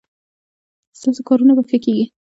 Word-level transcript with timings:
ستاسو 0.99 1.21
کارونه 1.27 1.53
به 1.57 1.63
ښه 1.69 1.77
کیږي 1.83 2.05